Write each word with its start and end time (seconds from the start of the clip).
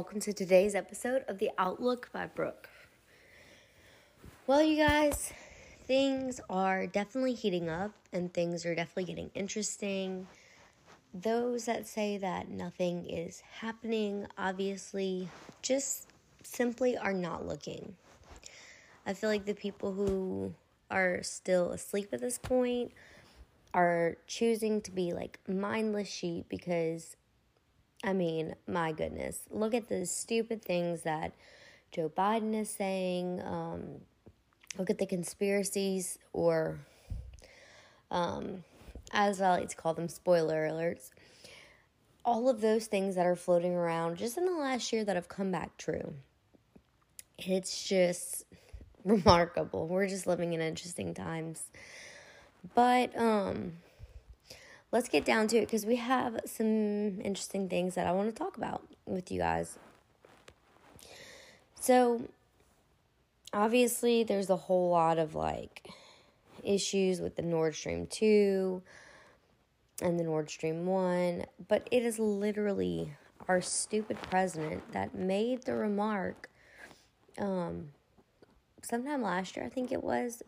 welcome 0.00 0.18
to 0.18 0.32
today's 0.32 0.74
episode 0.74 1.22
of 1.28 1.36
The 1.36 1.50
Outlook 1.58 2.08
by 2.10 2.24
Brooke. 2.24 2.70
Well, 4.46 4.62
you 4.62 4.78
guys, 4.82 5.30
things 5.86 6.40
are 6.48 6.86
definitely 6.86 7.34
heating 7.34 7.68
up 7.68 7.90
and 8.10 8.32
things 8.32 8.64
are 8.64 8.74
definitely 8.74 9.04
getting 9.04 9.30
interesting. 9.34 10.26
Those 11.12 11.66
that 11.66 11.86
say 11.86 12.16
that 12.16 12.48
nothing 12.48 13.10
is 13.10 13.42
happening 13.60 14.26
obviously 14.38 15.28
just 15.60 16.06
simply 16.42 16.96
are 16.96 17.12
not 17.12 17.46
looking. 17.46 17.94
I 19.06 19.12
feel 19.12 19.28
like 19.28 19.44
the 19.44 19.52
people 19.52 19.92
who 19.92 20.54
are 20.90 21.22
still 21.22 21.72
asleep 21.72 22.08
at 22.14 22.22
this 22.22 22.38
point 22.38 22.92
are 23.74 24.16
choosing 24.26 24.80
to 24.80 24.90
be 24.90 25.12
like 25.12 25.40
mindless 25.46 26.08
sheep 26.08 26.46
because 26.48 27.16
I 28.02 28.12
mean, 28.12 28.54
my 28.66 28.92
goodness, 28.92 29.40
look 29.50 29.74
at 29.74 29.88
the 29.88 30.06
stupid 30.06 30.64
things 30.64 31.02
that 31.02 31.34
Joe 31.92 32.08
Biden 32.08 32.54
is 32.54 32.70
saying. 32.70 33.42
Um, 33.42 33.82
look 34.78 34.88
at 34.88 34.98
the 34.98 35.06
conspiracies, 35.06 36.18
or 36.32 36.78
um, 38.10 38.64
as 39.12 39.40
I 39.40 39.50
like 39.50 39.68
to 39.70 39.76
call 39.76 39.94
them, 39.94 40.08
spoiler 40.08 40.68
alerts. 40.68 41.10
All 42.24 42.48
of 42.48 42.60
those 42.60 42.86
things 42.86 43.16
that 43.16 43.26
are 43.26 43.36
floating 43.36 43.74
around 43.74 44.16
just 44.16 44.38
in 44.38 44.46
the 44.46 44.52
last 44.52 44.92
year 44.92 45.04
that 45.04 45.16
have 45.16 45.28
come 45.28 45.50
back 45.50 45.76
true. 45.76 46.14
It's 47.38 47.86
just 47.86 48.44
remarkable. 49.04 49.88
We're 49.88 50.08
just 50.08 50.26
living 50.26 50.52
in 50.52 50.60
interesting 50.60 51.14
times. 51.14 51.62
But, 52.74 53.16
um, 53.18 53.72
let's 54.92 55.08
get 55.08 55.24
down 55.24 55.46
to 55.48 55.58
it 55.58 55.66
because 55.66 55.86
we 55.86 55.96
have 55.96 56.40
some 56.46 57.20
interesting 57.20 57.68
things 57.68 57.94
that 57.94 58.06
I 58.06 58.12
want 58.12 58.28
to 58.28 58.34
talk 58.34 58.56
about 58.56 58.82
with 59.06 59.30
you 59.30 59.38
guys. 59.38 59.78
So, 61.80 62.22
obviously, 63.52 64.22
there's 64.22 64.50
a 64.50 64.56
whole 64.56 64.90
lot 64.90 65.18
of 65.18 65.34
like 65.34 65.88
issues 66.62 67.20
with 67.20 67.36
the 67.36 67.42
Nord 67.42 67.74
Stream 67.74 68.06
2 68.06 68.82
and 70.02 70.18
the 70.18 70.24
Nord 70.24 70.50
Stream 70.50 70.86
1, 70.86 71.44
but 71.68 71.88
it 71.90 72.04
is 72.04 72.18
literally 72.18 73.12
our 73.48 73.60
stupid 73.60 74.20
president 74.22 74.92
that 74.92 75.14
made 75.14 75.62
the 75.62 75.74
remark 75.74 76.48
um 77.38 77.88
sometime 78.82 79.22
last 79.22 79.56
year 79.56 79.64
I 79.64 79.68
think 79.68 79.92
it 79.92 80.02
was 80.02 80.42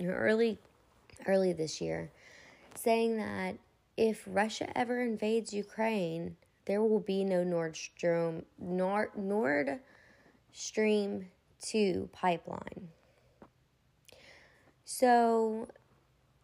early 0.00 0.58
early 1.26 1.52
this 1.52 1.80
year 1.80 2.10
saying 2.74 3.16
that 3.16 3.56
if 3.96 4.22
Russia 4.26 4.76
ever 4.76 5.00
invades 5.00 5.52
Ukraine, 5.52 6.36
there 6.66 6.82
will 6.82 7.00
be 7.00 7.24
no 7.24 7.44
Nord 7.44 7.76
Stream 7.76 8.44
Nord, 8.58 9.10
Nord 9.16 9.80
Stream 10.52 11.26
2 11.62 12.08
pipeline. 12.12 12.88
So 14.84 15.68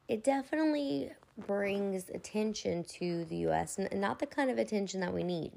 it 0.08 0.24
definitely 0.24 1.12
brings 1.46 2.08
attention 2.10 2.84
to 2.84 3.24
the 3.24 3.36
US 3.48 3.78
and 3.78 4.00
not 4.00 4.18
the 4.18 4.26
kind 4.26 4.50
of 4.50 4.58
attention 4.58 5.00
that 5.00 5.12
we 5.12 5.22
need 5.22 5.52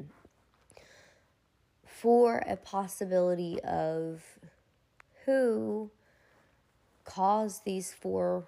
for 1.85 2.43
a 2.47 2.55
possibility 2.55 3.59
of 3.61 4.23
who 5.25 5.89
caused 7.03 7.65
these 7.65 7.93
four 7.93 8.45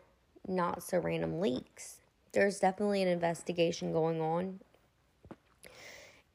not 0.48 0.84
so 0.84 1.00
random 1.00 1.40
leaks 1.40 2.00
there's 2.36 2.60
definitely 2.60 3.02
an 3.02 3.08
investigation 3.08 3.92
going 3.92 4.22
on. 4.22 4.60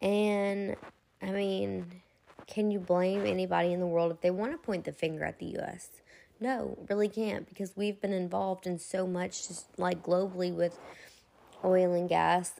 And 0.03 0.75
I 1.23 1.31
mean, 1.31 2.01
can 2.47 2.71
you 2.71 2.81
blame 2.81 3.25
anybody 3.27 3.73
in 3.73 3.81
the 3.81 3.87
world 3.87 4.11
if 4.11 4.21
they 4.23 4.31
want 4.31 4.53
to 4.53 4.59
point 4.59 4.85
the 4.85 4.93
finger 4.93 5.25
at 5.25 5.39
the 5.39 5.59
US? 5.59 5.91
No, 6.41 6.79
really 6.89 7.09
can't 7.09 7.47
because 7.49 7.77
we've 7.77 8.01
been 8.01 8.15
involved 8.15 8.67
in 8.67 8.79
so 8.79 9.07
much 9.07 9.47
just 9.47 9.67
like 9.79 10.03
globally 10.03 10.53
with 10.53 10.79
oil 11.65 11.93
and 11.93 12.09
gas. 12.09 12.55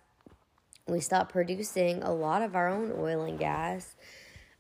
We 0.87 1.01
stopped 1.01 1.33
producing 1.33 2.03
a 2.03 2.13
lot 2.13 2.43
of 2.43 2.55
our 2.55 2.69
own 2.69 2.93
oil 2.95 3.23
and 3.23 3.39
gas. 3.39 3.97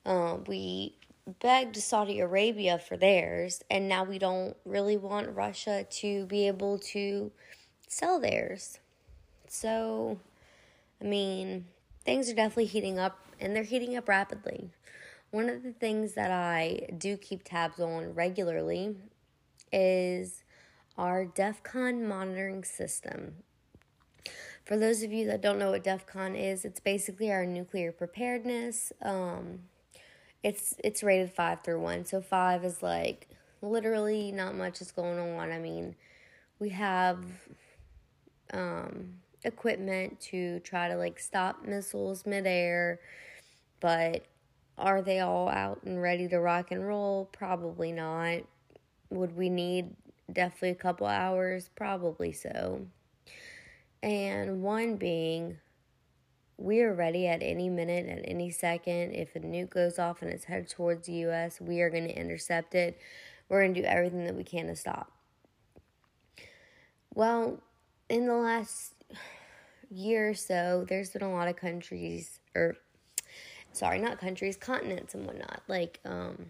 Um, 0.07 0.45
we 0.47 0.97
begged 1.41 1.77
Saudi 1.77 2.21
Arabia 2.21 2.79
for 2.79 2.97
theirs, 2.97 3.63
and 3.71 3.89
now 3.89 4.05
we 4.05 4.19
don't 4.19 4.57
really 4.65 4.97
want 4.97 5.37
Russia 5.37 5.85
to 5.91 6.25
be 6.27 6.47
able 6.47 6.79
to 6.79 7.31
sell 7.91 8.21
theirs. 8.21 8.79
So, 9.49 10.19
I 11.01 11.05
mean, 11.05 11.67
things 12.05 12.31
are 12.31 12.35
definitely 12.35 12.67
heating 12.67 12.99
up 12.99 13.19
and 13.41 13.55
they're 13.55 13.65
heating 13.65 13.97
up 13.97 14.09
rapidly. 14.09 14.71
One 15.33 15.49
of 15.49 15.63
the 15.63 15.73
things 15.73 16.15
that 16.15 16.31
I 16.31 16.89
do 16.97 17.17
keep 17.17 17.43
tabs 17.45 17.81
on 17.81 18.15
regularly 18.15 18.97
is 19.73 20.45
our 20.97 21.25
DEF 21.25 21.63
CON 21.63 22.07
monitoring 22.07 22.63
system. 22.65 23.35
For 24.65 24.77
those 24.77 25.03
of 25.03 25.13
you 25.13 25.27
that 25.27 25.43
don't 25.43 25.59
know 25.59 25.71
what 25.71 25.83
DEF 25.83 26.07
CON 26.07 26.37
is, 26.37 26.65
it's 26.65 26.81
basically 26.81 27.33
our 27.33 27.45
nuclear 27.45 27.91
preparedness. 27.91 28.93
Um, 29.03 29.61
it's 30.45 30.75
it's 30.83 31.03
rated 31.03 31.33
five 31.33 31.63
through 31.63 31.81
one, 31.81 32.05
so 32.05 32.21
five 32.21 32.65
is 32.65 32.83
like 32.83 33.29
literally 33.63 34.31
not 34.31 34.55
much 34.55 34.81
is 34.81 34.93
going 34.93 35.19
on. 35.19 35.51
I 35.51 35.59
mean, 35.59 35.97
we 36.61 36.71
have 36.71 37.25
um, 38.53 39.15
equipment 39.45 40.21
to 40.21 40.61
try 40.61 40.89
to 40.89 40.97
like 40.97 41.19
stop 41.19 41.65
missiles 41.65 42.27
midair, 42.27 43.01
but 43.81 44.25
are 44.79 45.03
they 45.03 45.21
all 45.21 45.49
out 45.49 45.83
and 45.85 46.01
ready 46.01 46.29
to 46.29 46.39
rock 46.39 46.71
and 46.71 46.87
roll? 46.87 47.29
Probably 47.33 47.93
not. 47.93 48.43
Would 49.11 49.37
we 49.37 49.51
need 49.51 49.91
definitely 50.33 50.71
a 50.71 50.75
couple 50.75 51.07
hours? 51.07 51.69
Probably 51.77 52.33
so. 52.33 52.87
And 54.03 54.63
one 54.63 54.97
being, 54.97 55.59
we 56.57 56.81
are 56.81 56.95
ready 56.95 57.27
at 57.27 57.43
any 57.43 57.69
minute, 57.69 58.09
at 58.09 58.25
any 58.25 58.51
second. 58.51 59.13
If 59.13 59.37
a 59.37 59.41
nuke 59.41 59.71
goes 59.71 59.99
off 59.99 60.23
and 60.23 60.31
it's 60.31 60.45
headed 60.45 60.71
towards 60.71 61.07
the 61.07 61.13
U.S., 61.15 61.61
we 61.61 61.81
are 61.81 61.91
going 61.91 62.09
to 62.09 62.19
intercept 62.19 62.75
it. 62.75 62.99
We're 63.49 63.61
going 63.63 63.75
to 63.75 63.83
do 63.83 63.87
everything 63.87 64.25
that 64.25 64.37
we 64.37 64.45
can 64.45 64.69
to 64.69 64.77
stop. 64.77 65.13
Well, 67.13 67.61
in 68.11 68.27
the 68.27 68.35
last 68.35 68.93
year 69.91 70.31
or 70.31 70.35
so, 70.35 70.85
there's 70.89 71.11
been 71.11 71.23
a 71.23 71.33
lot 71.33 71.49
of 71.49 71.57
countries, 71.57 72.41
or 72.55 72.77
sorry, 73.73 74.01
not 74.01 74.19
countries, 74.19 74.57
continents 74.57 75.15
and 75.15 75.25
whatnot. 75.25 75.63
Like, 75.69 76.01
um, 76.05 76.47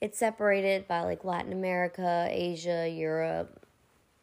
it's 0.00 0.18
separated 0.18 0.88
by 0.88 1.02
like 1.02 1.24
Latin 1.24 1.52
America, 1.52 2.26
Asia, 2.28 2.88
Europe, 2.88 3.64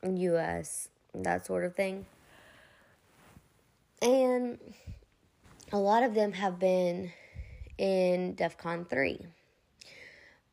US, 0.03 0.89
that 1.15 1.45
sort 1.45 1.63
of 1.63 1.75
thing. 1.75 2.05
And 4.01 4.59
a 5.71 5.79
lot 5.79 6.03
of 6.03 6.13
them 6.13 6.33
have 6.33 6.59
been 6.59 7.11
in 7.77 8.35
DEF 8.35 8.57
CON 8.57 8.85
3. 8.85 9.25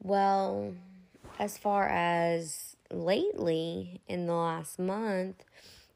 Well, 0.02 0.74
as 1.38 1.58
far 1.58 1.88
as 1.88 2.76
lately, 2.92 4.00
in 4.06 4.26
the 4.26 4.34
last 4.34 4.78
month, 4.78 5.42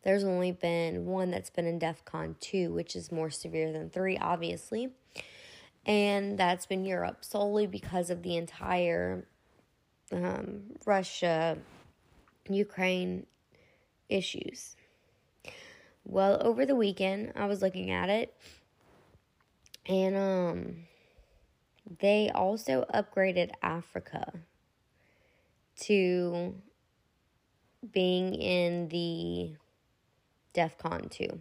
there's 0.02 0.24
only 0.24 0.52
been 0.52 1.04
one 1.06 1.30
that's 1.30 1.50
been 1.50 1.66
in 1.66 1.78
DEF 1.78 2.04
CON 2.04 2.36
2, 2.40 2.72
which 2.72 2.96
is 2.96 3.12
more 3.12 3.30
severe 3.30 3.72
than 3.72 3.90
3, 3.90 4.16
obviously. 4.18 4.90
And 5.86 6.38
that's 6.38 6.66
been 6.66 6.84
Europe 6.84 7.24
solely 7.24 7.66
because 7.66 8.10
of 8.10 8.22
the 8.22 8.36
entire 8.36 9.26
um, 10.12 10.62
Russia 10.86 11.58
Ukraine 12.48 13.26
issues. 14.08 14.76
Well, 16.04 16.38
over 16.40 16.66
the 16.66 16.74
weekend, 16.74 17.32
I 17.36 17.46
was 17.46 17.62
looking 17.62 17.90
at 17.90 18.08
it, 18.08 18.34
and 19.86 20.16
um, 20.16 20.76
they 22.00 22.30
also 22.34 22.86
upgraded 22.92 23.50
Africa 23.62 24.32
to 25.82 26.54
being 27.92 28.34
in 28.34 28.88
the 28.88 29.54
DEF 30.52 30.78
CON 30.78 31.08
2. 31.08 31.38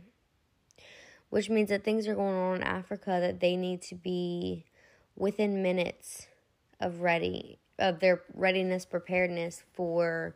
Which 1.29 1.49
means 1.49 1.69
that 1.69 1.83
things 1.83 2.07
are 2.07 2.15
going 2.15 2.35
on 2.35 2.55
in 2.57 2.63
Africa 2.63 3.19
that 3.21 3.39
they 3.39 3.55
need 3.55 3.81
to 3.83 3.95
be 3.95 4.65
within 5.15 5.61
minutes 5.61 6.27
of 6.79 7.01
ready 7.01 7.59
of 7.77 7.99
their 7.99 8.21
readiness 8.33 8.85
preparedness 8.85 9.63
for 9.73 10.35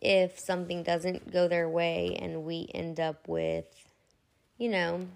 if 0.00 0.38
something 0.38 0.82
doesn't 0.82 1.32
go 1.32 1.48
their 1.48 1.68
way 1.68 2.16
and 2.20 2.44
we 2.44 2.68
end 2.74 3.00
up 3.00 3.26
with 3.26 3.66
you 4.58 4.68
know 4.68 5.06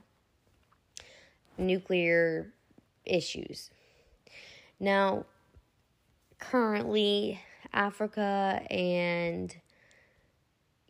nuclear 1.59 2.53
issues. 3.05 3.71
Now 4.81 5.27
currently 6.39 7.41
Africa 7.73 8.63
and 8.71 9.55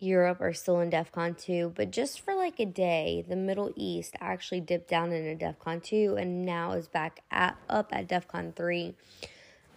Europe 0.03 0.41
are 0.41 0.53
still 0.53 0.81
in 0.81 0.91
DEFCON 0.91 1.39
2, 1.39 1.73
but 1.77 1.91
just 1.91 2.21
for 2.21 2.35
like 2.35 2.59
a 2.59 2.67
day, 2.67 3.25
the 3.29 3.37
Middle 3.37 3.73
East 3.77 4.17
actually 4.21 4.61
dipped 4.61 4.89
down 4.89 5.13
into 5.13 5.45
DEFCON 5.45 5.83
2 5.83 6.17
and 6.19 6.45
now 6.45 6.73
is 6.73 6.89
back 6.89 7.21
at, 7.31 7.57
up 7.69 7.91
at 7.93 8.09
DEFCON 8.09 8.55
3. 8.55 8.95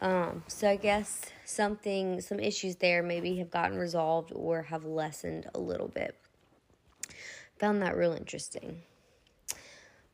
Um, 0.01 0.43
so 0.47 0.69
I 0.69 0.75
guess 0.75 1.21
something, 1.45 2.21
some 2.21 2.39
issues 2.39 2.77
there 2.77 3.03
maybe 3.03 3.37
have 3.37 3.51
gotten 3.51 3.77
resolved 3.77 4.31
or 4.35 4.63
have 4.63 4.83
lessened 4.83 5.47
a 5.53 5.59
little 5.59 5.87
bit. 5.87 6.15
Found 7.59 7.81
that 7.81 7.95
real 7.95 8.13
interesting. 8.13 8.81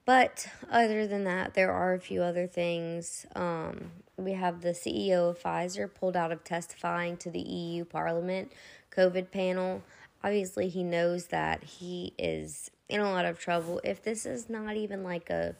But 0.05 0.47
other 0.69 1.07
than 1.07 1.23
that, 1.23 1.53
there 1.53 1.71
are 1.71 1.93
a 1.93 1.99
few 1.99 2.21
other 2.21 2.47
things. 2.47 3.25
Um, 3.35 3.91
we 4.17 4.33
have 4.33 4.61
the 4.61 4.69
CEO 4.69 5.29
of 5.29 5.39
Pfizer 5.41 5.91
pulled 5.93 6.15
out 6.15 6.31
of 6.31 6.43
testifying 6.43 7.17
to 7.17 7.29
the 7.29 7.39
EU 7.39 7.85
Parliament 7.85 8.51
COVID 8.95 9.31
panel 9.31 9.81
obviously 10.23 10.69
he 10.69 10.83
knows 10.83 11.27
that 11.27 11.63
he 11.63 12.13
is 12.17 12.71
in 12.89 12.99
a 12.99 13.11
lot 13.11 13.25
of 13.25 13.39
trouble 13.39 13.79
if 13.83 14.03
this 14.03 14.25
is 14.25 14.49
not 14.49 14.75
even 14.75 15.03
like 15.03 15.29
a 15.29 15.55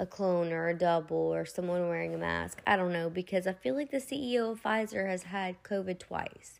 a 0.00 0.06
clone 0.06 0.50
or 0.50 0.68
a 0.68 0.74
double 0.74 1.16
or 1.16 1.44
someone 1.44 1.86
wearing 1.86 2.14
a 2.14 2.18
mask. 2.18 2.62
I 2.66 2.76
don't 2.76 2.92
know 2.92 3.10
because 3.10 3.46
I 3.46 3.52
feel 3.52 3.74
like 3.74 3.90
the 3.90 3.98
CEO 3.98 4.52
of 4.52 4.62
Pfizer 4.62 5.06
has 5.06 5.24
had 5.24 5.62
COVID 5.62 5.98
twice. 5.98 6.58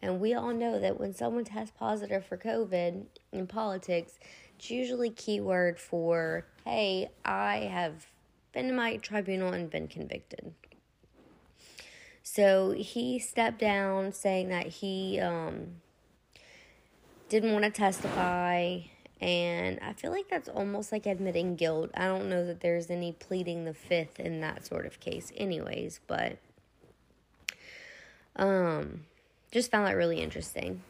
And 0.00 0.20
we 0.20 0.32
all 0.32 0.54
know 0.54 0.80
that 0.80 0.98
when 0.98 1.12
someone 1.12 1.44
tests 1.44 1.74
positive 1.78 2.24
for 2.24 2.38
COVID 2.38 3.04
in 3.30 3.46
politics, 3.46 4.18
it's 4.56 4.70
usually 4.70 5.10
keyword 5.10 5.78
for, 5.78 6.46
hey, 6.64 7.10
I 7.26 7.68
have 7.70 8.06
been 8.52 8.68
to 8.68 8.74
my 8.74 8.96
tribunal 8.96 9.52
and 9.52 9.68
been 9.68 9.88
convicted. 9.88 10.54
So 12.22 12.70
he 12.70 13.18
stepped 13.18 13.58
down 13.58 14.12
saying 14.12 14.48
that 14.48 14.66
he 14.66 15.20
um, 15.20 15.76
didn't 17.28 17.52
want 17.52 17.64
to 17.64 17.70
testify. 17.70 18.80
And 19.20 19.80
I 19.82 19.94
feel 19.94 20.12
like 20.12 20.28
that's 20.28 20.48
almost 20.48 20.92
like 20.92 21.06
admitting 21.06 21.56
guilt. 21.56 21.90
I 21.94 22.06
don't 22.06 22.28
know 22.28 22.46
that 22.46 22.60
there's 22.60 22.88
any 22.90 23.12
pleading 23.12 23.64
the 23.64 23.74
fifth 23.74 24.20
in 24.20 24.40
that 24.42 24.64
sort 24.64 24.86
of 24.86 25.00
case, 25.00 25.32
anyways, 25.36 26.00
but 26.06 26.38
um, 28.36 29.04
just 29.50 29.70
found 29.70 29.86
that 29.86 29.96
really 29.96 30.20
interesting. 30.20 30.82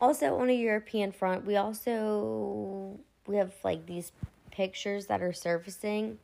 Also, 0.00 0.38
on 0.38 0.50
a 0.50 0.54
European 0.54 1.10
front, 1.10 1.44
we 1.44 1.56
also 1.56 2.98
we 3.26 3.36
have 3.36 3.52
like 3.64 3.86
these 3.86 4.12
pictures 4.52 5.06
that 5.06 5.20
are 5.20 5.32
surfacing. 5.32 6.18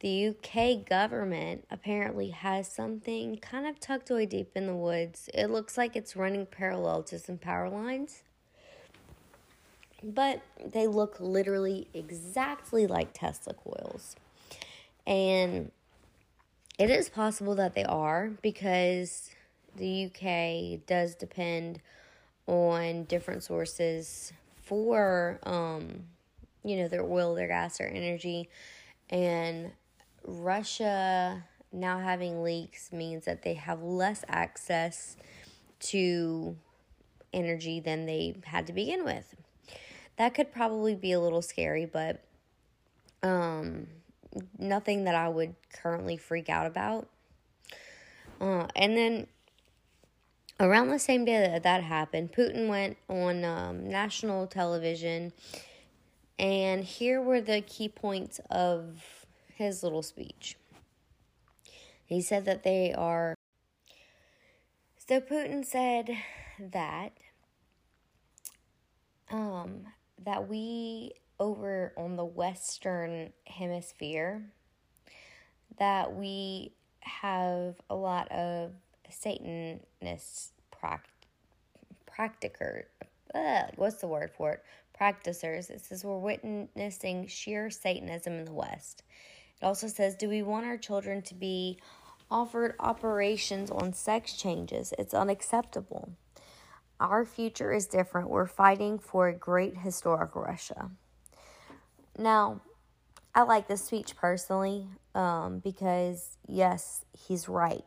The 0.00 0.28
UK 0.28 0.86
government 0.86 1.64
apparently 1.70 2.28
has 2.30 2.68
something 2.68 3.38
kind 3.38 3.66
of 3.66 3.80
tucked 3.80 4.10
away 4.10 4.26
deep 4.26 4.50
in 4.54 4.66
the 4.66 4.74
woods. 4.74 5.30
It 5.32 5.46
looks 5.46 5.78
like 5.78 5.96
it's 5.96 6.14
running 6.14 6.44
parallel 6.44 7.04
to 7.04 7.18
some 7.18 7.38
power 7.38 7.70
lines 7.70 8.22
but 10.04 10.42
they 10.72 10.86
look 10.86 11.16
literally 11.18 11.88
exactly 11.94 12.86
like 12.86 13.10
Tesla 13.14 13.54
coils. 13.54 14.16
And 15.06 15.70
it 16.78 16.90
is 16.90 17.08
possible 17.08 17.54
that 17.54 17.74
they 17.74 17.84
are 17.84 18.30
because 18.42 19.30
the 19.76 20.06
UK 20.06 20.86
does 20.86 21.14
depend 21.14 21.80
on 22.46 23.04
different 23.04 23.42
sources 23.42 24.32
for 24.62 25.40
um 25.44 26.04
you 26.62 26.76
know 26.76 26.88
their 26.88 27.02
oil, 27.02 27.34
their 27.34 27.48
gas, 27.48 27.78
their 27.78 27.90
energy 27.90 28.48
and 29.10 29.70
Russia 30.26 31.44
now 31.72 31.98
having 31.98 32.42
leaks 32.42 32.92
means 32.92 33.24
that 33.24 33.42
they 33.42 33.54
have 33.54 33.82
less 33.82 34.24
access 34.28 35.16
to 35.80 36.56
energy 37.32 37.80
than 37.80 38.06
they 38.06 38.36
had 38.44 38.66
to 38.66 38.72
begin 38.72 39.04
with 39.04 39.34
that 40.16 40.34
could 40.34 40.52
probably 40.52 40.94
be 40.94 41.12
a 41.12 41.20
little 41.20 41.42
scary, 41.42 41.86
but 41.86 42.22
um, 43.22 43.88
nothing 44.58 45.04
that 45.04 45.14
I 45.14 45.28
would 45.28 45.54
currently 45.72 46.16
freak 46.16 46.48
out 46.48 46.66
about. 46.66 47.08
Uh, 48.40 48.66
and 48.76 48.96
then 48.96 49.26
around 50.60 50.88
the 50.88 50.98
same 50.98 51.24
day 51.24 51.38
that 51.38 51.62
that 51.62 51.82
happened, 51.82 52.32
Putin 52.32 52.68
went 52.68 52.96
on 53.08 53.44
um, 53.44 53.88
national 53.88 54.46
television, 54.46 55.32
and 56.38 56.84
here 56.84 57.20
were 57.20 57.40
the 57.40 57.60
key 57.60 57.88
points 57.88 58.40
of 58.50 59.24
his 59.54 59.82
little 59.82 60.02
speech. 60.02 60.56
He 62.06 62.20
said 62.20 62.44
that 62.44 62.62
they 62.62 62.92
are. 62.92 63.34
So 65.06 65.20
Putin 65.20 65.64
said 65.64 66.16
that 66.58 67.12
um, 69.30 69.86
that 70.24 70.48
we 70.48 71.12
over 71.40 71.92
on 71.96 72.16
the 72.16 72.24
western 72.24 73.32
hemisphere 73.46 74.42
that 75.78 76.14
we 76.14 76.72
have 77.00 77.74
a 77.90 77.94
lot 77.94 78.30
of 78.30 78.70
satanist 79.10 80.52
pract- 80.72 81.26
practicer 82.08 82.84
what's 83.76 83.96
the 83.96 84.06
word 84.06 84.30
for 84.36 84.52
it? 84.52 84.64
Practicers. 84.96 85.70
It 85.70 85.84
says 85.84 86.04
we're 86.04 86.18
witnessing 86.18 87.26
sheer 87.26 87.70
satanism 87.70 88.34
in 88.34 88.44
the 88.44 88.52
west. 88.52 89.02
It 89.60 89.64
also 89.64 89.88
says 89.88 90.16
do 90.16 90.28
we 90.28 90.42
want 90.42 90.66
our 90.66 90.78
children 90.78 91.22
to 91.22 91.34
be 91.34 91.78
offered 92.30 92.74
operations 92.80 93.70
on 93.70 93.92
sex 93.92 94.34
changes? 94.34 94.94
It's 94.98 95.14
unacceptable 95.14 96.12
our 97.04 97.24
future 97.24 97.72
is 97.72 97.86
different. 97.86 98.30
We're 98.30 98.46
fighting 98.46 98.98
for 98.98 99.28
a 99.28 99.34
great 99.34 99.76
historic 99.78 100.34
Russia. 100.34 100.90
Now, 102.18 102.60
I 103.34 103.42
like 103.42 103.68
this 103.68 103.84
speech 103.84 104.16
personally 104.16 104.86
um, 105.14 105.58
because, 105.58 106.36
yes, 106.46 107.04
he's 107.12 107.48
right. 107.48 107.84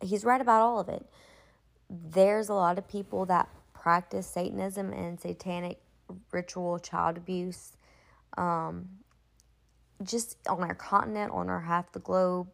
He's 0.00 0.24
right 0.24 0.40
about 0.40 0.60
all 0.60 0.78
of 0.78 0.88
it. 0.88 1.06
There's 1.88 2.48
a 2.48 2.54
lot 2.54 2.78
of 2.78 2.86
people 2.88 3.26
that 3.26 3.48
practice 3.72 4.26
Satanism 4.26 4.92
and 4.92 5.20
satanic 5.20 5.80
ritual 6.32 6.78
child 6.78 7.16
abuse 7.16 7.76
um, 8.36 8.88
just 10.02 10.36
on 10.48 10.62
our 10.62 10.74
continent, 10.74 11.32
on 11.32 11.48
our 11.48 11.60
half 11.60 11.92
the 11.92 12.00
globe. 12.00 12.48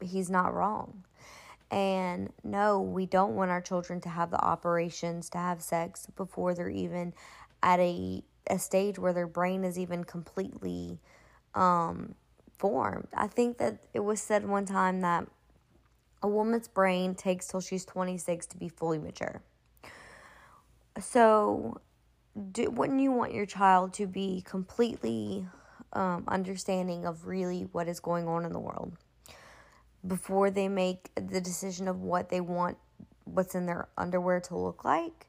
He's 0.00 0.30
not 0.30 0.54
wrong. 0.54 1.04
And 1.70 2.32
no, 2.44 2.80
we 2.80 3.06
don't 3.06 3.34
want 3.34 3.50
our 3.50 3.60
children 3.60 4.00
to 4.02 4.08
have 4.08 4.30
the 4.30 4.40
operations 4.40 5.28
to 5.30 5.38
have 5.38 5.62
sex 5.62 6.06
before 6.16 6.54
they're 6.54 6.70
even 6.70 7.12
at 7.62 7.80
a, 7.80 8.22
a 8.48 8.58
stage 8.58 8.98
where 8.98 9.12
their 9.12 9.26
brain 9.26 9.64
is 9.64 9.78
even 9.78 10.04
completely 10.04 11.00
um, 11.54 12.14
formed. 12.58 13.08
I 13.14 13.26
think 13.26 13.58
that 13.58 13.78
it 13.92 14.00
was 14.00 14.20
said 14.20 14.46
one 14.46 14.66
time 14.66 15.00
that 15.00 15.26
a 16.22 16.28
woman's 16.28 16.68
brain 16.68 17.14
takes 17.14 17.48
till 17.48 17.60
she's 17.60 17.84
26 17.84 18.46
to 18.46 18.56
be 18.56 18.68
fully 18.68 18.98
mature. 18.98 19.42
So, 21.00 21.80
do, 22.52 22.70
wouldn't 22.70 23.00
you 23.00 23.12
want 23.12 23.34
your 23.34 23.46
child 23.46 23.92
to 23.94 24.06
be 24.06 24.42
completely 24.46 25.46
um, 25.92 26.24
understanding 26.28 27.04
of 27.04 27.26
really 27.26 27.62
what 27.72 27.88
is 27.88 28.00
going 28.00 28.28
on 28.28 28.44
in 28.44 28.52
the 28.52 28.58
world? 28.58 28.96
Before 30.06 30.50
they 30.50 30.68
make 30.68 31.10
the 31.14 31.40
decision 31.40 31.88
of 31.88 32.02
what 32.02 32.28
they 32.28 32.40
want 32.40 32.76
what's 33.24 33.54
in 33.54 33.66
their 33.66 33.88
underwear 33.96 34.40
to 34.40 34.56
look 34.56 34.84
like 34.84 35.26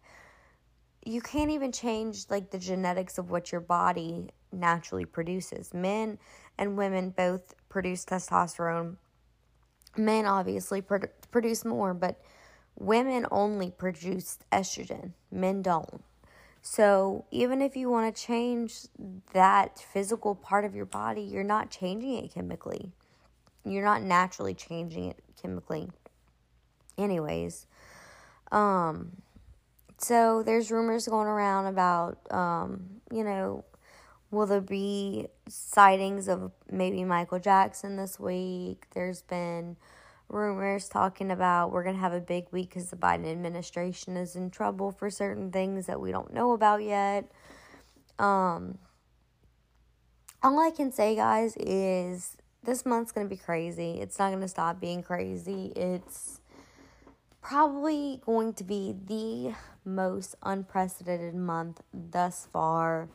you 1.08 1.22
can't 1.22 1.52
even 1.52 1.72
change 1.72 2.26
like 2.30 2.52
the 2.52 2.58
genetics 2.60 3.18
of 3.18 3.30
what 3.30 3.52
your 3.52 3.62
body 3.62 4.28
naturally 4.52 5.06
produces. 5.06 5.74
Men 5.74 6.20
and 6.58 6.78
women 6.78 7.12
both 7.12 7.56
produce 7.70 8.04
testosterone. 8.04 8.98
Men 9.96 10.26
obviously 10.26 10.82
pro- 10.82 11.08
produce 11.32 11.64
more 11.64 11.94
but 11.94 12.20
women 12.78 13.26
only 13.32 13.72
produce 13.72 14.40
estrogen. 14.52 15.14
Men 15.32 15.62
don't. 15.62 16.04
So 16.62 17.24
even 17.32 17.62
if 17.62 17.78
you 17.78 17.90
want 17.90 18.14
to 18.14 18.22
change 18.22 18.88
that 19.32 19.80
physical 19.80 20.36
part 20.36 20.66
of 20.66 20.76
your 20.76 20.86
body 20.86 21.22
you're 21.22 21.44
not 21.44 21.70
changing 21.70 22.18
it 22.18 22.34
chemically 22.34 22.92
you're 23.72 23.84
not 23.84 24.02
naturally 24.02 24.54
changing 24.54 25.10
it 25.10 25.24
chemically. 25.42 25.90
Anyways, 26.98 27.68
um, 28.52 29.22
so 29.98 30.44
there's 30.44 30.72
rumors 30.72 31.08
going 31.08 31.28
around 31.28 31.68
about, 31.68 32.20
um, 32.32 33.02
you 33.12 33.24
know, 33.24 33.66
will 34.32 34.46
there 34.46 34.62
be 34.62 35.28
sightings 35.48 36.28
of 36.28 36.52
maybe 36.70 37.04
Michael 37.04 37.40
Jackson 37.40 37.96
this 37.96 38.20
week? 38.20 38.86
There's 38.94 39.22
been 39.22 39.78
rumors 40.30 40.90
talking 40.90 41.32
about 41.32 41.72
we're 41.72 41.84
going 41.84 41.96
to 41.96 42.02
have 42.02 42.14
a 42.14 42.20
big 42.20 42.46
week 42.52 42.70
because 42.70 42.90
the 42.90 42.98
Biden 42.98 43.32
administration 43.32 44.18
is 44.18 44.36
in 44.36 44.50
trouble 44.50 44.92
for 44.92 45.10
certain 45.10 45.52
things 45.52 45.86
that 45.86 46.00
we 46.02 46.12
don't 46.12 46.34
know 46.34 46.52
about 46.52 46.84
yet. 46.84 47.32
Um, 48.20 48.78
all 50.44 50.60
I 50.60 50.72
can 50.72 50.92
say, 50.92 51.16
guys, 51.16 51.56
is 51.58 52.38
this 52.64 52.86
month's 52.86 53.12
going 53.12 53.28
to 53.28 53.30
be 53.30 53.42
crazy. 53.42 54.00
It's 54.02 54.20
not 54.20 54.30
going 54.30 54.42
to 54.42 54.48
stop 54.48 54.80
being 54.80 55.04
crazy. 55.04 55.72
It's 55.76 56.42
probably 57.42 58.22
going 58.26 58.54
to 58.54 58.64
be 58.64 58.96
the 59.06 59.56
most 59.86 60.36
unprecedented 60.44 61.36
month 61.36 61.82
thus 61.94 62.48
far. 62.52 63.10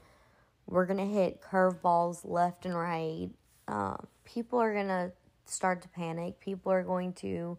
We're 0.66 0.86
going 0.86 1.06
to 1.06 1.14
hit 1.14 1.42
curveballs 1.42 2.20
left 2.24 2.64
and 2.64 2.74
right. 2.74 3.28
Uh, 3.68 3.96
people 4.24 4.58
are 4.58 4.72
going 4.72 4.88
to 4.88 5.12
start 5.44 5.82
to 5.82 5.88
panic. 5.88 6.40
People 6.40 6.72
are 6.72 6.82
going 6.82 7.12
to 7.14 7.58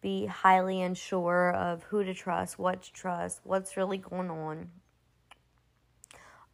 be 0.00 0.26
highly 0.26 0.80
unsure 0.80 1.50
of 1.52 1.82
who 1.84 2.04
to 2.04 2.14
trust, 2.14 2.58
what 2.58 2.82
to 2.82 2.92
trust, 2.92 3.40
what's 3.42 3.76
really 3.76 3.98
going 3.98 4.30
on. 4.30 4.70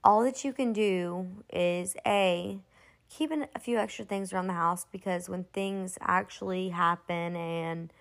All 0.02 0.24
that 0.24 0.44
you 0.44 0.52
can 0.52 0.72
do 0.72 1.26
is 1.52 1.94
A, 2.06 2.58
keep 3.16 3.30
a 3.30 3.58
few 3.58 3.78
extra 3.78 4.04
things 4.04 4.32
around 4.32 4.46
the 4.46 4.52
house 4.54 4.86
because 4.90 5.28
when 5.28 5.44
things 5.52 5.98
actually 6.00 6.70
happen 6.70 7.36
and 7.36 7.92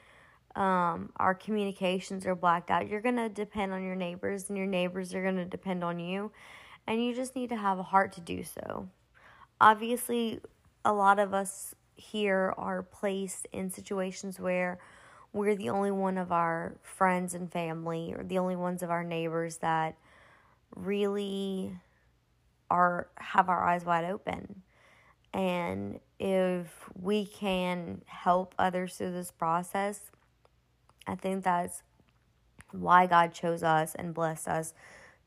um, 0.56 1.12
our 1.18 1.34
communications 1.34 2.26
are 2.26 2.36
blacked 2.36 2.72
out, 2.72 2.88
you're 2.88 3.02
going 3.02 3.18
to 3.18 3.30
depend 3.30 3.74
on 3.74 3.84
your 3.84 3.96
neighbors, 3.96 4.50
and 4.50 4.58
your 4.58 4.68
neighbors 4.68 5.14
are 5.14 5.24
going 5.24 5.38
to 5.38 5.46
depend 5.46 5.84
on 5.84 6.00
you, 6.00 6.32
and 6.88 7.04
you 7.04 7.14
just 7.14 7.36
need 7.36 7.50
to 7.50 7.56
have 7.56 7.80
a 7.80 7.84
heart 7.84 8.12
to 8.14 8.22
do 8.22 8.44
so. 8.44 8.90
Obviously, 9.60 10.40
a 10.84 10.94
lot 10.94 11.20
of 11.20 11.34
us 11.34 11.76
here 11.96 12.54
are 12.58 12.84
placed 12.84 13.48
in 13.54 13.70
situations 13.70 14.40
where 14.40 14.80
we're 15.34 15.56
the 15.56 15.70
only 15.70 15.92
one 15.92 16.18
of 16.18 16.32
our 16.32 16.76
friends 16.84 17.34
and 17.34 17.52
family, 17.52 18.14
or 18.18 18.24
the 18.24 18.38
only 18.38 18.56
ones 18.56 18.84
of 18.84 18.90
our 18.90 19.04
neighbors 19.04 19.58
that 19.58 19.96
really 20.76 21.74
are 22.70 23.08
have 23.18 23.50
our 23.50 23.64
eyes 23.66 23.86
wide 23.86 24.06
open. 24.06 24.64
And 25.34 26.00
if 26.20 26.90
we 27.00 27.26
can 27.26 28.02
help 28.06 28.54
others 28.60 28.96
through 28.96 29.14
this 29.14 29.32
process, 29.32 30.12
I 31.08 31.16
think 31.16 31.44
that's 31.44 31.84
why 32.72 33.08
God 33.08 33.34
chose 33.34 33.64
us 33.64 33.96
and 33.96 34.14
blessed 34.14 34.48
us 34.48 34.74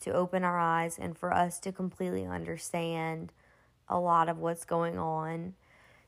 to 0.01 0.13
open 0.13 0.45
our 0.45 0.59
eyes 0.59 0.99
and 0.99 1.17
for 1.17 1.33
us 1.33 1.59
to 1.61 1.73
completely 1.73 2.27
understand 2.27 3.33
a 3.89 3.99
lot 3.99 4.29
of 4.29 4.39
what's 4.39 4.65
going 4.65 4.99
on. 4.99 5.55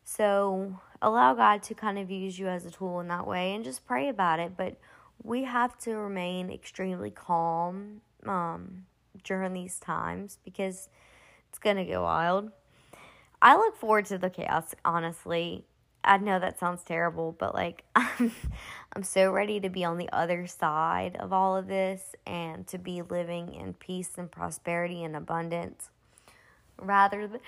So, 0.05 0.81
allow 1.03 1.35
God 1.35 1.63
to 1.65 1.75
kind 1.75 1.99
of 1.99 2.11
use 2.11 2.39
you 2.39 2.49
as 2.49 2.65
a 2.65 2.71
tool 2.71 3.01
in 3.01 3.09
that 3.09 3.27
way 3.27 3.55
and 3.55 3.65
just 3.65 3.87
pray 3.87 4.09
about 4.09 4.39
it. 4.39 4.57
But 4.57 4.77
we 5.23 5.45
have 5.45 5.77
to 5.79 5.95
remain 5.97 6.51
extremely 6.51 7.11
calm 7.11 8.03
um, 8.25 8.87
during 9.25 9.53
these 9.53 9.79
times 9.79 10.39
because 10.45 10.89
it's 11.49 11.59
going 11.59 11.77
to 11.77 11.85
get 11.85 12.01
wild. 12.01 12.51
I 13.41 13.57
look 13.57 13.77
forward 13.77 14.07
to 14.07 14.19
the 14.19 14.31
chaos, 14.31 14.75
honestly. 14.85 15.65
I 16.03 16.19
know 16.19 16.39
that 16.39 16.59
sounds 16.59 16.83
terrible, 16.83 17.35
but 17.37 17.55
like 17.55 17.85
I'm 17.95 19.03
so 19.03 19.31
ready 19.33 19.59
to 19.61 19.69
be 19.69 19.85
on 19.85 19.99
the 19.99 20.09
other 20.13 20.47
side 20.47 21.17
of 21.17 21.33
all 21.33 21.57
of 21.57 21.67
this 21.67 22.15
and 22.27 22.67
to 22.69 22.79
be 22.79 23.03
living 23.03 23.55
in 23.55 23.75
peace 23.75 24.11
and 24.17 24.31
prosperity 24.31 25.03
and 25.03 25.17
abundance 25.17 25.91
rather 26.79 27.27
than 27.27 27.41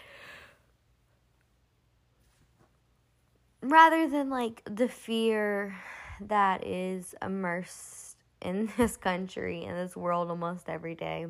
rather 3.62 4.08
than 4.08 4.30
like 4.30 4.62
the 4.64 4.88
fear 4.88 5.76
that 6.20 6.66
is 6.66 7.14
immersed 7.22 8.16
in 8.40 8.70
this 8.76 8.96
country 8.96 9.64
and 9.64 9.76
this 9.76 9.96
world 9.96 10.30
almost 10.30 10.68
every 10.68 10.94
day. 10.94 11.26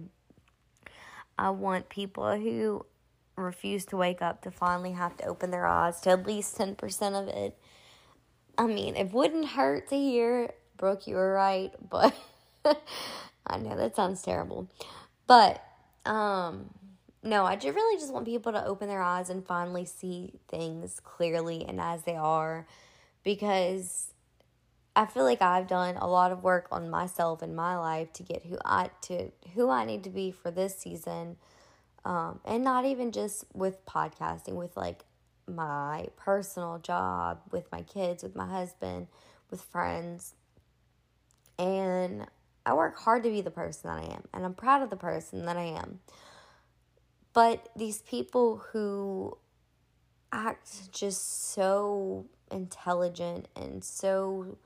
I 1.38 1.50
want 1.50 1.88
people 1.88 2.37
who 2.37 2.85
refuse 3.38 3.85
to 3.87 3.97
wake 3.97 4.23
up 4.23 4.42
to 4.42 4.50
finally 4.50 4.92
have 4.92 5.16
to 5.18 5.26
open 5.26 5.50
their 5.50 5.66
eyes 5.66 6.00
to 6.02 6.11
at 6.11 6.26
least 6.26 6.59
10% 6.59 7.21
of 7.21 7.28
it. 7.28 7.59
I 8.57 8.66
mean, 8.66 8.97
it 8.97 9.12
wouldn't 9.12 9.47
hurt 9.47 9.88
to 9.90 9.97
hear, 9.97 10.50
Brooke, 10.76 11.07
you 11.07 11.16
were 11.16 11.33
right, 11.33 11.73
but 11.88 12.14
I 13.47 13.59
know 13.59 13.76
that 13.76 13.97
sounds 13.97 14.23
terrible. 14.23 14.68
But, 15.26 15.62
um, 16.04 16.71
no, 17.23 17.45
I 17.45 17.57
just 17.57 17.75
really 17.75 17.99
just 18.00 18.12
want 18.12 18.26
people 18.26 18.52
to 18.52 18.64
open 18.64 18.88
their 18.88 19.02
eyes 19.02 19.30
and 19.30 19.47
finally 19.47 19.85
see 19.85 20.35
things 20.49 21.00
clearly 21.00 21.64
and 21.66 21.80
as 21.80 22.02
they 22.04 22.16
are 22.16 22.66
because 23.25 24.12
I 24.97 25.07
feel 25.07 25.25
like 25.25 25.42
I've 25.42 25.68
done 25.68 25.97
a 25.97 26.09
lot 26.09 26.33
of 26.33 26.42
work 26.42 26.68
on 26.73 26.90
myself 26.90 27.42
in 27.42 27.54
my 27.54 27.76
life 27.78 28.12
to 28.14 28.23
get 28.23 28.47
who 28.47 28.59
I 28.64 28.90
to 29.02 29.30
who 29.54 29.71
I 29.71 29.85
need 29.85 30.04
to 30.04 30.11
be 30.11 30.33
for 30.33 30.50
this 30.50 30.76
season 30.76 31.37
um, 32.05 32.40
and 32.45 32.64
not 32.64 32.85
even 32.85 33.12
just 33.12 33.45
with 33.55 33.85
podcasting, 33.87 34.55
with 34.55 34.76
like 34.76 35.05
my 35.47 36.07
personal 36.17 36.78
job, 36.78 37.40
with 37.50 37.71
my 37.73 37.83
kids, 37.83 38.23
with 38.23 38.37
my 38.37 38.47
husband, 38.47 39.09
with 39.50 39.62
friends. 39.62 40.35
And 41.59 42.26
I 42.64 42.75
work 42.75 42.99
hard 42.99 43.23
to 43.25 43.31
be 43.31 43.40
the 43.40 43.50
person 43.50 43.90
that 43.90 43.99
I 43.99 44.14
am, 44.14 44.25
and 44.33 44.45
I'm 44.45 44.55
proud 44.55 44.83
of 44.83 44.90
the 44.90 44.97
person 44.97 45.47
that 45.47 45.57
I 45.57 45.64
am. 45.64 46.00
But 47.33 47.69
these 47.76 48.02
people 48.02 48.59
who 48.73 49.38
act 50.33 50.93
just 50.93 51.52
so 51.52 52.26
intelligent 52.50 53.49
and 53.57 53.83
so 53.83 54.57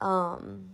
um 0.00 0.70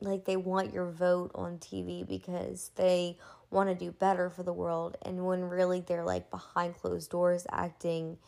like 0.00 0.24
they 0.24 0.36
want 0.36 0.72
your 0.72 0.90
vote 0.90 1.30
on 1.34 1.58
TV 1.58 2.06
because 2.06 2.70
they 2.76 3.16
want 3.54 3.68
to 3.68 3.74
do 3.74 3.90
better 3.92 4.28
for 4.28 4.42
the 4.42 4.52
world 4.52 4.96
and 5.02 5.24
when 5.24 5.44
really 5.44 5.80
they're 5.80 6.04
like 6.04 6.30
behind 6.30 6.74
closed 6.74 7.10
doors 7.10 7.46
acting 7.50 8.18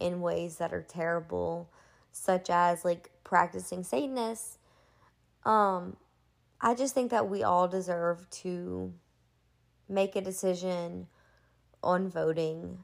in 0.00 0.20
ways 0.20 0.56
that 0.56 0.72
are 0.72 0.82
terrible 0.82 1.68
such 2.12 2.48
as 2.48 2.84
like 2.84 3.10
practicing 3.24 3.82
satanists 3.82 4.58
um 5.44 5.96
i 6.60 6.74
just 6.74 6.94
think 6.94 7.10
that 7.10 7.28
we 7.28 7.42
all 7.42 7.68
deserve 7.68 8.28
to 8.30 8.92
make 9.88 10.16
a 10.16 10.20
decision 10.20 11.06
on 11.82 12.08
voting 12.08 12.78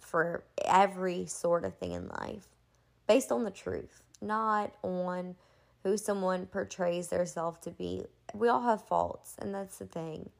for 0.00 0.44
every 0.64 1.26
sort 1.26 1.64
of 1.64 1.76
thing 1.78 1.92
in 1.92 2.08
life 2.08 2.48
based 3.06 3.30
on 3.30 3.44
the 3.44 3.50
truth 3.50 4.02
not 4.22 4.72
on 4.82 5.34
who 5.82 5.96
someone 5.96 6.46
portrays 6.46 7.08
their 7.08 7.26
self 7.26 7.60
to 7.62 7.70
be. 7.70 8.04
We 8.34 8.48
all 8.48 8.62
have 8.62 8.86
faults 8.86 9.34
and 9.38 9.54
that's 9.54 9.78
the 9.78 9.86
thing 9.86 10.30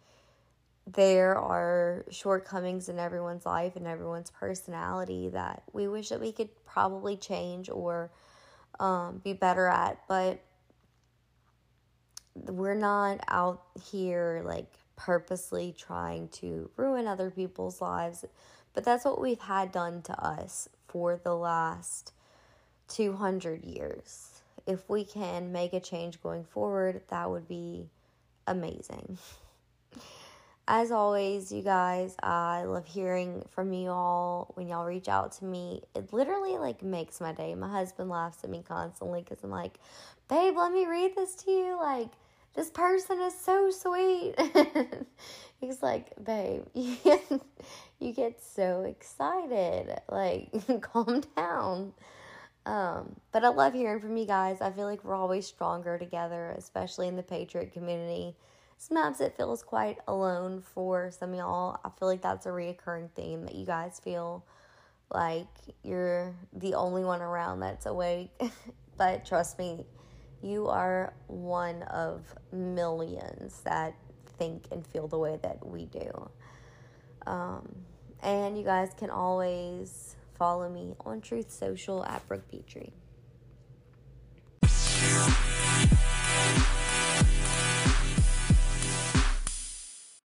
there 0.87 1.37
are 1.39 2.05
shortcomings 2.11 2.89
in 2.89 2.99
everyone's 2.99 3.47
life 3.47 3.77
and 3.77 3.87
everyone's 3.87 4.31
personality 4.31 5.29
that 5.29 5.63
we 5.73 5.87
wish 5.87 6.09
that 6.09 6.21
we 6.21 6.33
could 6.33 6.49
probably 6.65 7.17
change 7.17 7.71
or 7.71 8.11
um, 8.81 9.21
be 9.23 9.33
better 9.33 9.69
at, 9.69 9.99
but 10.09 10.43
we're 12.35 12.75
not 12.75 13.21
out 13.29 13.63
here 13.91 14.43
like 14.45 14.73
purposely 14.97 15.75
trying 15.77 16.29
to 16.29 16.71
ruin 16.77 17.07
other 17.07 17.31
people's 17.31 17.81
lives. 17.81 18.25
But 18.75 18.85
that's 18.85 19.05
what 19.05 19.21
we've 19.21 19.41
had 19.41 19.71
done 19.71 20.03
to 20.03 20.25
us 20.25 20.69
for 20.89 21.21
the 21.23 21.35
last 21.35 22.13
200 22.89 23.65
years. 23.65 24.43
If 24.67 24.89
we 24.89 25.05
can 25.05 25.53
make 25.53 25.73
a 25.75 25.81
change 25.81 26.23
going 26.23 26.45
forward, 26.45 27.03
that 27.09 27.31
would 27.31 27.49
be 27.49 27.89
amazing. 28.47 29.19
As 30.69 30.93
always, 30.93 31.51
you 31.51 31.63
guys, 31.63 32.15
I 32.23 32.63
love 32.65 32.87
hearing 32.87 33.45
from 33.51 33.73
you 33.73 33.91
all 33.91 34.53
when 34.55 34.69
y'all 34.69 34.85
reach 34.85 35.09
out 35.09 35.33
to 35.33 35.45
me. 35.45 35.83
It 35.97 36.13
literally 36.13 36.57
like 36.57 36.85
makes 36.85 37.21
my 37.21 37.33
day. 37.33 37.55
My 37.57 37.69
husband 37.69 38.09
laughs 38.09 38.45
at 38.45 38.51
me 38.51 38.63
constantly 38.67 39.23
because 39.23 39.43
I'm 39.43 39.51
like, 39.51 39.79
babe, 40.29 40.57
let 40.57 40.73
me 40.73 40.87
read 40.87 41.17
this 41.17 41.35
to 41.37 41.51
you. 41.51 41.77
Like, 41.81 42.11
this 42.55 42.71
person 42.71 43.21
is 43.21 43.37
so 43.37 43.71
sweet. 43.71 44.35
He's 45.61 45.83
like, 45.83 46.13
babe, 46.23 46.63
you 46.75 46.97
get, 48.13 48.41
so 48.41 48.83
excited. 48.83 49.99
Like, 50.09 50.51
calm 50.81 51.23
down. 51.35 51.93
Um, 52.67 53.17
but 53.33 53.45
I 53.45 53.49
love 53.49 53.73
hearing 53.73 54.01
from 54.01 54.17
you 54.17 54.27
guys. 54.27 54.61
I 54.61 54.71
feel 54.71 54.87
like 54.87 55.03
we're 55.03 55.17
always 55.17 55.45
stronger 55.45 55.99
together, 55.99 56.55
especially 56.57 57.09
in 57.09 57.17
the 57.17 57.23
Patriot 57.25 57.73
community 57.73 58.37
sometimes 58.83 59.21
it 59.21 59.37
feels 59.37 59.63
quite 59.63 59.99
alone 60.09 60.61
for 60.61 61.13
some 61.13 61.35
y'all. 61.35 61.79
I 61.85 61.91
feel 61.99 62.09
like 62.09 62.21
that's 62.21 62.47
a 62.47 62.49
reoccurring 62.49 63.11
theme 63.13 63.45
that 63.45 63.55
you 63.55 63.65
guys 63.65 64.01
feel 64.03 64.45
like 65.09 65.47
you're 65.85 66.35
the 66.53 66.75
only 66.75 67.05
one 67.05 67.23
around 67.23 67.61
that's 67.61 67.87
awake. 67.87 68.31
but 68.97 69.25
trust 69.25 69.57
me, 69.57 69.87
you 70.43 70.67
are 70.67 71.15
one 71.29 71.83
of 71.85 72.25
millions 72.51 73.61
that 73.61 73.95
think 74.37 74.65
and 74.73 74.85
feel 74.85 75.07
the 75.07 75.19
way 75.19 75.39
that 75.43 75.65
we 75.65 75.85
do. 75.85 76.31
Um, 77.25 77.73
and 78.21 78.59
you 78.59 78.65
guys 78.65 78.91
can 78.99 79.11
always 79.11 80.17
follow 80.37 80.69
me 80.69 80.97
on 81.07 81.21
Truth 81.21 81.53
Social 81.53 82.05
at 82.05 82.27
Brooke 82.27 82.51
Petrie. 82.51 82.93